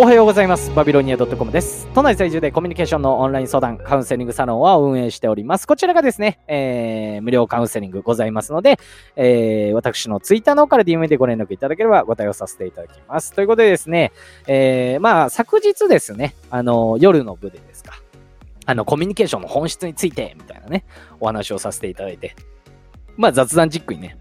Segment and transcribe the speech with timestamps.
[0.00, 0.72] おはようございます。
[0.74, 1.88] バビロニア .com です。
[1.92, 5.66] 都内在住でコミュニケーションのオンライン相談、カウンセリングサロンを運営しております。
[5.66, 8.78] こちらがですね、えー無料カウンセリングございますので、
[9.16, 13.32] えー私のツイッターの方から DM でご連絡いただければご対応させていただきます。
[13.32, 14.12] ということでですね、
[14.46, 17.94] えーまあ、昨日ですね、あの、夜の部でですか、
[18.66, 20.84] あの、コミュニケーションの本質について、みたいなね、
[21.18, 22.36] お話をさせていただいて、
[23.16, 24.16] まあ、雑談チックにね、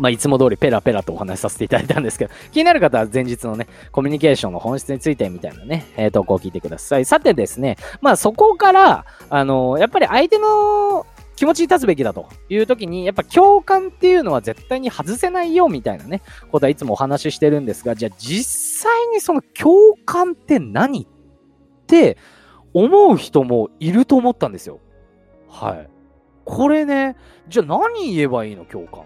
[0.00, 7.04] まあ、いつも通りペラペラとお話しさせていただいたんですけど、 気になる方は前日のね、コミュニケーションの本質についてみたいなね、えー投稿を聞いてください。
[7.04, 21.06] さてですね、まあそこから、あのやっぱり相手の気持ちに立つべきだという時に、やっぱ共感っていうのは絶対に外せないよみたいなね、ことはいつもお話ししてるんですが、じゃあ実際にその共感って何っ
[21.86, 22.16] て
[22.72, 24.80] 思う人もいると思ったんですよ。
[25.46, 25.90] はい。
[26.46, 27.16] これね、
[27.48, 29.04] じゃあ何言えばいいの共感。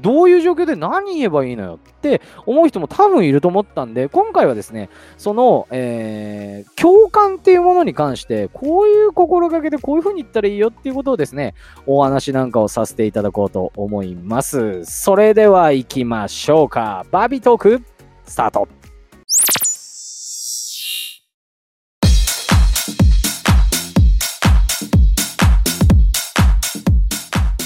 [0.00, 11.54] どういう状況で何言えばいいのよって思う人も多分いると思ったんで、今回はですね、その、えー共感っていうものに関して、こういう心がけでこういう風に言ったらいいよっていうことをですね、
[11.86, 14.84] お話なんかをさせていただこうと思います。
[14.86, 17.04] それでは行きましょうか。
[17.10, 17.82] バビトーク、
[18.24, 18.79] スタート。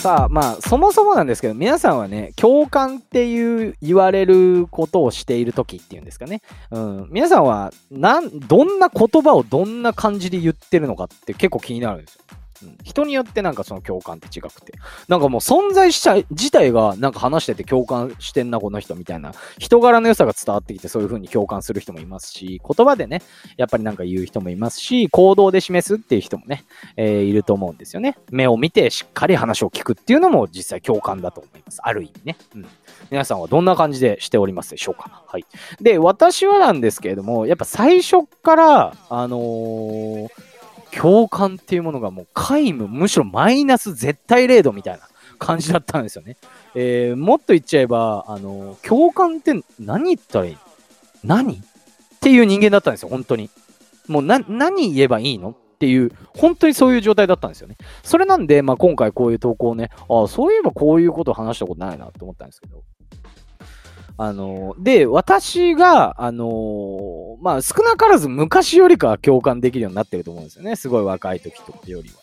[0.05, 12.20] さあまあそもそもなんですけど皆さんはね共感っていう言われることをしている時っていうんですかね、うん、皆さんはなんどんな言葉をどんな感じで言ってるのかって結構気になるんですよ。
[12.62, 14.72] うん人によってなんかその共感って違くて
[15.08, 23.22] なんかもう存在した自体がなんか話してて共感してんなこの人みたいな人柄の良さが伝わってきてそういう風に共感する人もいますし言葉でね
[23.56, 26.64] やっぱりなんか言う人もいますし行動で示すっていう人もね
[26.96, 28.16] えーいると思うんですよね。
[28.30, 31.80] 目を見てしっかり話を聞くっていうのも実際共感だと思います。
[31.83, 32.36] ある意味ね。
[32.55, 32.66] うん。
[33.11, 35.22] 皆さんはどんな感じでしておりますでしょうか？
[35.27, 35.46] はい。
[35.80, 40.28] で、私はなんですけれども、やっぱ最初から、あのー
[40.96, 45.00] 共感っていうものがもう皆無、むしろマイナス絶対0度みたいな
[45.38, 46.36] 感じだったんですよね。
[46.74, 50.56] えーもっと言っちゃえば、あの共感って何言ったらいい？
[51.22, 51.54] 何？
[51.54, 51.58] っ
[52.20, 53.50] ていう人間だったんですよ、本当に。
[54.08, 55.50] もうな、何言えばいいの？
[55.50, 57.77] っていう、本当にそういう状態だったんですよね。
[58.02, 62.83] それなんで、まあ、今回こういう投稿をね、ああ、そういえばこういうこと話したことないなと思ったんですけど。
[64.17, 70.77] あの、で、私が、あの、まあ、少なからず昔よりかは共感できるようになってると思うんですよね。
[70.77, 72.17] すごい若い時とかよりは。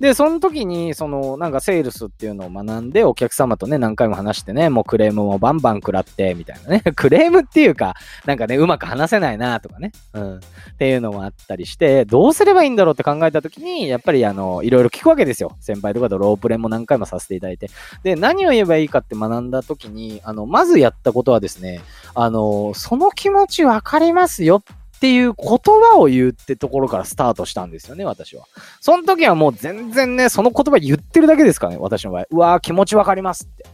[0.00, 6.82] で、その時に、その、なんかセールスっていうのを学んで、お客様とね、何回も話してね、もうクレームもバンバン食らって、みたいなね。
[6.94, 7.94] クレームっていうか、
[8.26, 9.92] なんかね、うまく話せないなとかね。
[10.12, 10.36] うん。
[10.36, 10.40] っ
[10.78, 15.56] ていうのもあったりして、どうすればいいんだろうって考えたときに、やっぱりあの、いろいろ聞くわけですよ。
[15.60, 17.70] 先輩とかとロープレも何回もさせていただいて。
[18.02, 21.80] で、何を言えばいいかって学んだときに、あの、まずやったことはですね、
[22.14, 28.46] あの、その気持ちわかりますよっっていう言葉を言うってところからスタートしたんですよね、私は。
[28.80, 32.26] その時はもう全然ね、その言葉言ってるだけですかね、私の場合。
[32.30, 33.66] うわー、気持ちわかりますって。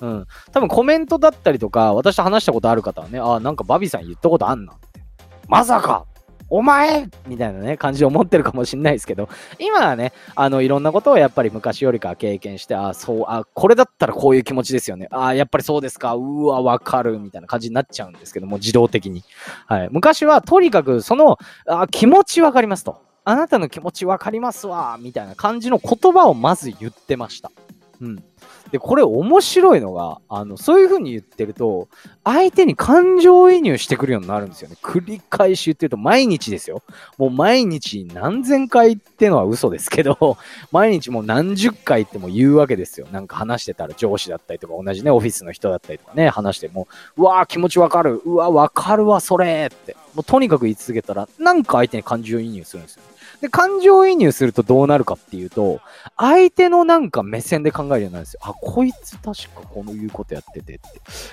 [0.00, 0.26] うん。
[0.52, 5.00] 多分コメントだったりとか、私と話したことある方はね、ああ、なんかバビさん言ったことあんなって。
[5.48, 6.06] まさか
[6.50, 9.28] お前みたいなね、感じで思ってるかもしれないですけど、
[9.58, 15.08] 今はね、あの、いろんなことをやっぱり昔よりか経験して、あ、そう、あ、これだったらこういう気持ちですよね。
[15.10, 16.14] あ、やっぱりそうですか。
[16.14, 17.18] うわ、わかる。
[17.18, 19.22] みたいな感じになっちゃうんですけども、自動的に。
[19.66, 19.88] はい。
[19.92, 23.00] 昔は、とにかく、その、あ、気持ちわかりますと。
[23.24, 24.98] あなたの気持ちわかりますわ。
[25.00, 27.52] みたいな感じの言葉をまず言ってました。
[28.00, 28.24] うん。
[28.70, 31.88] で、これ面白いのが、あの、そういう風に言ってると、
[32.24, 34.76] 相手に感情移入してくるようになるんですよね。
[34.82, 36.82] 繰り返し言ってると、毎日ですよ。
[37.18, 40.38] もう毎日何千回ってのは嘘ですけど、
[40.72, 43.06] 毎日もう何十回っても言うわけですよ。
[43.12, 48.22] なんか話してたら上司だったりとか、同じね、オフィスの人だったりとかね、話しても、うわー気持ちわかる。
[48.24, 49.96] うわ、わかるわ、それって。
[50.14, 53.02] もうとにかく言い続けたら、なんか相手に感情移入するんですよ。
[53.40, 55.80] で、感情移入するとどうなるかっていうと、
[56.16, 58.40] 相手のなんか目線で考えるようになるんですよ。
[58.42, 59.22] あ、こいつ確
[59.54, 60.80] かこういうことやっててって。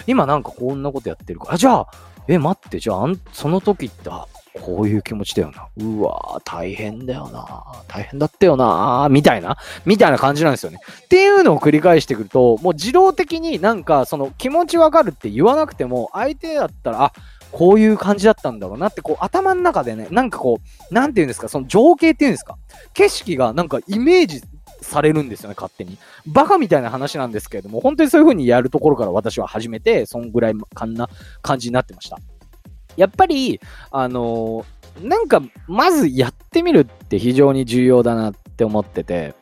[0.07, 1.53] 今なんかこんなことやってるから。
[1.56, 1.88] あ、じゃあ、
[2.28, 4.28] え、待って、じゃあ、その時って、あ
[4.61, 5.67] こういう気持ちだよな。
[5.78, 7.64] うわー大変だよな。
[7.87, 9.08] 大変だったよな。
[9.09, 10.79] みたいな、みたいな感じなんですよね。
[11.05, 17.14] っていうのを繰り返してくると、もう自動的になんか、その気持ちわかるって言わなくても、相手だったら、あ、
[17.58, 20.59] こういう感じだったんだろうなって、こう、頭の中でね、なんかこ
[20.92, 22.56] う、なんていうんですか、その情景っていうんですか、
[22.94, 24.44] 景色がなんかイメージ
[24.82, 25.98] されるんですよね、勝手に。
[26.28, 31.09] バカみたいな話なんですけれども、本当にそういう風にやるところから私は始めて、そんぐらいかんな
[31.42, 32.20] 感じになってました。
[32.96, 33.59] やっぱり、
[33.90, 39.36] あのーなんか、まずやってみるって非常に重要だなって思ってて、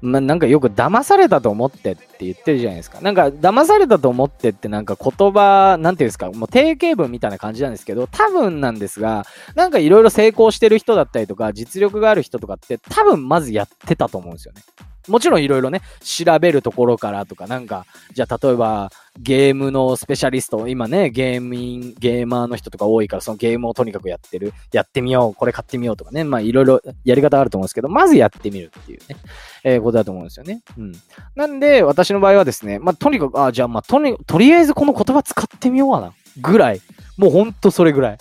[0.00, 3.00] ま、なんかよく騙されたと思ってって言ってるじゃないですか。
[3.00, 14.62] なんか騙されたと思ってってなんか言葉、なんていうんですか、もう定型文みたいな感じなんですけど、多分なんですが、なんかいろいろ成功してる人だったりとか、実力がある人とかって多分まずやってたと思うんですよね。
[15.08, 29.16] もちろんいろいろね、調べるところからとか、なんか、じゃあ例えば、ゲームのスペシャリスト、今ね、ゲーミン、ゲーマーの人とか多いから、そのゲームをとにかくやってる、やってみよう、これ買ってみようとかね、まあいろいろやり方あると思うんですけど、まずやってみるっていうね、
[29.64, 30.62] えー、ことだと思うんですよね。
[30.76, 30.92] うん。
[31.34, 36.80] なんで、私の場合はですね、まあとにかく、あ、じゃあまあとに、とりあえずこの言葉使ってみようかな、ぐらい。
[37.16, 38.18] もうほんとそれぐらい。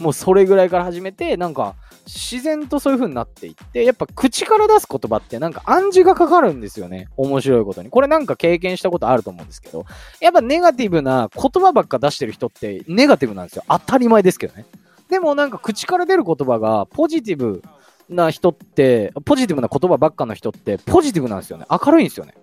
[0.00, 1.74] もうそれぐらいから始めて、なんか、
[2.06, 7.08] 自然とそういう風になっていって、やっぱ口から出す言葉ってなんか暗示がかかるんですよね。
[7.16, 7.90] 面白いことに。
[7.90, 9.84] これなんか経験したことあると思うんですけど、
[10.20, 13.64] やっぱネガティブな言葉ばっか出してる人ってネガティブなんですよ。
[13.68, 14.66] 当たり前ですけどね。
[15.08, 17.62] でもなんか口から出る言葉がポジティブ
[18.08, 21.66] な人って、ポジティブな言葉ばっかの人ってポジティブなんですよね。
[21.70, 22.34] 明るいんですよね。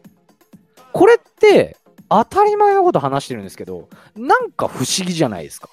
[0.91, 1.77] これって
[2.09, 5.69] 当たり前のこと話してるんですけど、なんか不思議じゃないですか。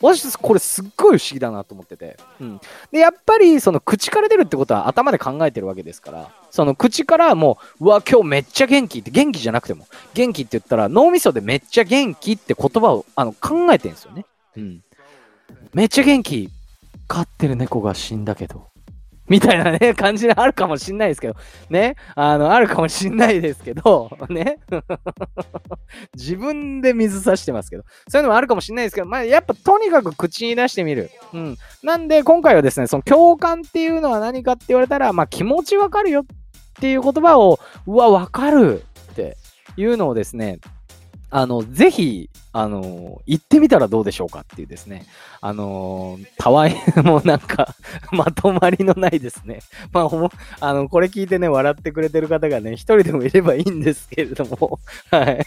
[0.00, 2.16] 私、これすっごい不思議だなと思ってて。
[2.40, 2.60] うん。
[2.90, 14.24] で、やっぱり、その口から出るってことは頭で考えてるわけですから、その口からもう、うわ、今日めっちゃ元気って、元気じゃなくても、元気って言ったら、脳みそでめっちゃ元気って言葉をあの考えてるんですよね。
[14.56, 14.82] うん。
[15.74, 16.48] めっちゃ元気。
[17.06, 18.69] 飼ってる猫が死んだけど。
[19.30, 21.36] みたいなね、感じがあるかもしんないですけど、
[21.70, 24.58] ね、あの、あるかもしんないですけど、 ね、
[26.18, 31.12] 自分で水差してますけど、そういうのもあるかもしんないですけど、まあ、やっぱとにかく口に出してみる。
[31.32, 31.56] うん。
[31.84, 36.26] なんで、今回はですね、その共感っていうのは何かって言われたら、まあ、気持ちわかるよっ
[36.80, 38.82] ていう言葉を、うわ、わかる
[39.12, 39.36] って
[39.76, 40.58] いうのをですね、
[41.30, 45.06] あの、ぜひ、あの、行ってみたらどうでしょうかっていうですね。
[45.40, 46.74] あの、たわい、
[47.04, 47.74] もうなんか
[48.12, 49.60] まとまりのないですね。
[49.92, 50.28] まあ、ほ
[50.60, 54.80] あの、これ聞いてね、笑ってくれてる方がね、一人でもいればいいんですけれども
[55.10, 55.46] はい。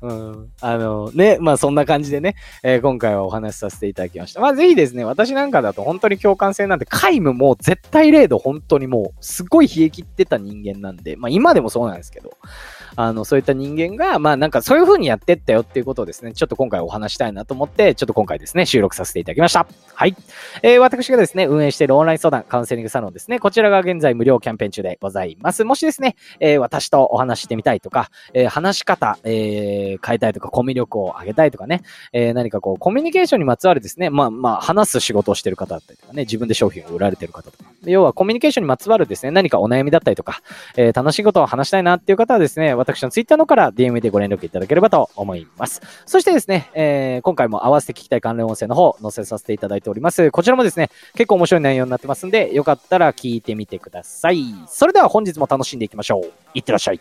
[0.00, 0.48] うん。
[0.60, 4.40] あの、ね、まあそんな感じでね、えー、今回はお話しさせていただきました。
[4.40, 12.36] まあぜひですね、私なんかだと本当に共感性なんて、皆無も絶対0度本当にもう、すごい冷え切ってた人間なんで、まあ今でもそうなんですけど、
[12.96, 19.66] あの、そういった人間が、まあなんかそういう風にやってったよっていうことをですね、ちょっと今回お話したいなと思って、ちょっと今回ですね、収録させていただきました。
[19.94, 20.14] はい。
[20.62, 25.64] えー、私がですね、運営しているオンライン相談、カウンセリングサロンですね、こちらが現在無料キャンペーン中でございます。
[25.64, 31.82] もしですね、えー、私とお話してみたいとか、えー、話し方、え、変えたいとか、コミュ力を上げたいとかね、
[32.12, 40.42] え、何かこう、コミュニケーションにまつわるですね、まあまあ、話す仕事をしてる方だったりとかね、自分で商品を売られてる方とか、要はコミュニケーションにまつわるですね、何かお悩みだったりとか、
[40.76, 45.80] え、楽しいことを話したいなっていう方はですね、私のツイッターのから DM でご連絡いただければと思います。
[46.06, 50.30] そしてですね、えー、今回も合わせて聞きたい関連音声の方、載せさせていただいております。
[50.30, 54.42] こちらもですね、結構面白い内容になってますんで、よかったら聞いてみてください。
[54.68, 56.32] それでは本日も楽しんでいきましょう。
[56.54, 57.00] いってらっしゃい。